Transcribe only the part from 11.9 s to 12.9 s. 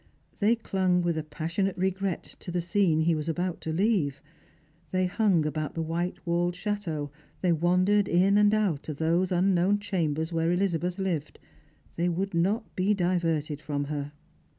they would not